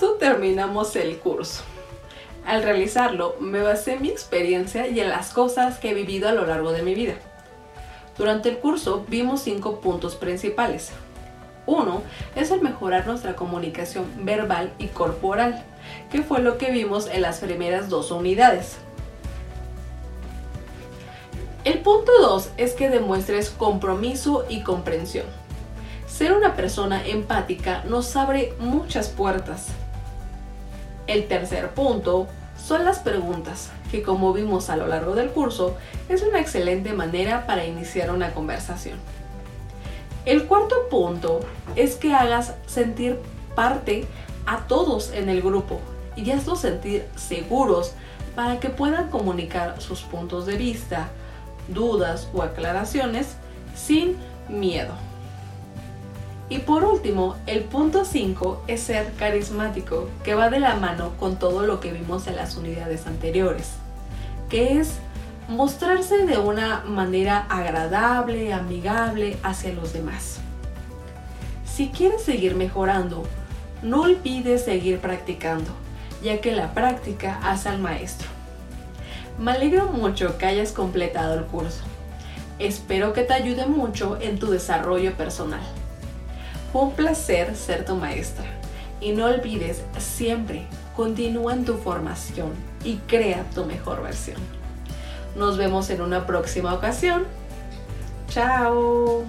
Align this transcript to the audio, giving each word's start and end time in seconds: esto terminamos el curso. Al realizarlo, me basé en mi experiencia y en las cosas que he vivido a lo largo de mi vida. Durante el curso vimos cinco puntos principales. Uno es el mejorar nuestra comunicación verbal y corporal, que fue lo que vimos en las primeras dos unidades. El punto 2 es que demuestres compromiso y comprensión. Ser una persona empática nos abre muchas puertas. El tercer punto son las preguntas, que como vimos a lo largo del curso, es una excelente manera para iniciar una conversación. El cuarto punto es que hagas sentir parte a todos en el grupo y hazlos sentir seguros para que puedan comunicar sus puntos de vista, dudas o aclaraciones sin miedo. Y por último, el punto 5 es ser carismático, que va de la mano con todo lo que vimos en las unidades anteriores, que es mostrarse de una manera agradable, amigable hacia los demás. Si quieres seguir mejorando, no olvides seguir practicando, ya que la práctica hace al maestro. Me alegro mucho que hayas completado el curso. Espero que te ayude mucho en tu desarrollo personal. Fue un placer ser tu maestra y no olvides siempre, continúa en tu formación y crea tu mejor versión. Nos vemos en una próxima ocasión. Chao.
esto 0.00 0.14
terminamos 0.14 0.96
el 0.96 1.18
curso. 1.18 1.62
Al 2.46 2.62
realizarlo, 2.62 3.36
me 3.38 3.60
basé 3.60 3.92
en 3.96 4.00
mi 4.00 4.08
experiencia 4.08 4.88
y 4.88 4.98
en 4.98 5.10
las 5.10 5.30
cosas 5.30 5.78
que 5.78 5.90
he 5.90 5.94
vivido 5.94 6.26
a 6.26 6.32
lo 6.32 6.46
largo 6.46 6.72
de 6.72 6.80
mi 6.80 6.94
vida. 6.94 7.16
Durante 8.16 8.48
el 8.48 8.60
curso 8.60 9.04
vimos 9.08 9.42
cinco 9.42 9.82
puntos 9.82 10.14
principales. 10.14 10.90
Uno 11.66 12.00
es 12.34 12.50
el 12.50 12.62
mejorar 12.62 13.06
nuestra 13.06 13.36
comunicación 13.36 14.06
verbal 14.24 14.72
y 14.78 14.86
corporal, 14.86 15.66
que 16.10 16.22
fue 16.22 16.40
lo 16.40 16.56
que 16.56 16.70
vimos 16.70 17.06
en 17.06 17.20
las 17.20 17.40
primeras 17.40 17.90
dos 17.90 18.10
unidades. 18.10 18.78
El 21.64 21.80
punto 21.80 22.10
2 22.22 22.52
es 22.56 22.72
que 22.72 22.88
demuestres 22.88 23.50
compromiso 23.50 24.46
y 24.48 24.62
comprensión. 24.62 25.26
Ser 26.06 26.32
una 26.32 26.56
persona 26.56 27.06
empática 27.06 27.84
nos 27.84 28.16
abre 28.16 28.54
muchas 28.60 29.10
puertas. 29.10 29.74
El 31.10 31.26
tercer 31.26 31.70
punto 31.70 32.28
son 32.56 32.84
las 32.84 33.00
preguntas, 33.00 33.72
que 33.90 34.00
como 34.00 34.32
vimos 34.32 34.70
a 34.70 34.76
lo 34.76 34.86
largo 34.86 35.16
del 35.16 35.30
curso, 35.30 35.76
es 36.08 36.22
una 36.22 36.38
excelente 36.38 36.92
manera 36.92 37.48
para 37.48 37.64
iniciar 37.64 38.12
una 38.12 38.32
conversación. 38.32 38.96
El 40.24 40.46
cuarto 40.46 40.88
punto 40.88 41.40
es 41.74 41.96
que 41.96 42.14
hagas 42.14 42.54
sentir 42.68 43.18
parte 43.56 44.06
a 44.46 44.68
todos 44.68 45.10
en 45.12 45.28
el 45.28 45.42
grupo 45.42 45.80
y 46.14 46.30
hazlos 46.30 46.60
sentir 46.60 47.04
seguros 47.16 47.90
para 48.36 48.60
que 48.60 48.68
puedan 48.68 49.10
comunicar 49.10 49.82
sus 49.82 50.02
puntos 50.02 50.46
de 50.46 50.56
vista, 50.56 51.08
dudas 51.66 52.28
o 52.32 52.40
aclaraciones 52.44 53.34
sin 53.74 54.16
miedo. 54.48 54.94
Y 56.50 56.58
por 56.58 56.82
último, 56.82 57.36
el 57.46 57.62
punto 57.62 58.04
5 58.04 58.64
es 58.66 58.82
ser 58.82 59.12
carismático, 59.12 60.10
que 60.24 60.34
va 60.34 60.50
de 60.50 60.58
la 60.58 60.74
mano 60.74 61.12
con 61.16 61.38
todo 61.38 61.64
lo 61.64 61.78
que 61.78 61.92
vimos 61.92 62.26
en 62.26 62.34
las 62.34 62.56
unidades 62.56 63.06
anteriores, 63.06 63.70
que 64.48 64.80
es 64.80 64.94
mostrarse 65.48 66.26
de 66.26 66.38
una 66.38 66.80
manera 66.80 67.46
agradable, 67.48 68.52
amigable 68.52 69.38
hacia 69.44 69.72
los 69.72 69.92
demás. 69.92 70.40
Si 71.64 71.90
quieres 71.90 72.22
seguir 72.22 72.56
mejorando, 72.56 73.22
no 73.82 74.02
olvides 74.02 74.64
seguir 74.64 74.98
practicando, 74.98 75.70
ya 76.20 76.40
que 76.40 76.50
la 76.50 76.74
práctica 76.74 77.38
hace 77.44 77.68
al 77.68 77.78
maestro. 77.78 78.26
Me 79.38 79.52
alegro 79.52 79.86
mucho 79.86 80.36
que 80.36 80.46
hayas 80.46 80.72
completado 80.72 81.34
el 81.34 81.44
curso. 81.44 81.84
Espero 82.58 83.12
que 83.12 83.22
te 83.22 83.34
ayude 83.34 83.66
mucho 83.66 84.18
en 84.20 84.40
tu 84.40 84.50
desarrollo 84.50 85.16
personal. 85.16 85.62
Fue 86.72 86.82
un 86.82 86.92
placer 86.92 87.56
ser 87.56 87.84
tu 87.84 87.96
maestra 87.96 88.46
y 89.00 89.12
no 89.12 89.26
olvides 89.26 89.82
siempre, 89.98 90.66
continúa 90.94 91.54
en 91.54 91.64
tu 91.64 91.74
formación 91.78 92.52
y 92.84 92.96
crea 93.08 93.44
tu 93.54 93.64
mejor 93.64 94.02
versión. 94.02 94.40
Nos 95.36 95.56
vemos 95.56 95.90
en 95.90 96.00
una 96.00 96.26
próxima 96.26 96.74
ocasión. 96.74 97.24
Chao. 98.28 99.24